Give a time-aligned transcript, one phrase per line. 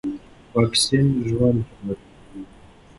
[0.53, 2.03] واکسين ژوند ژغوري.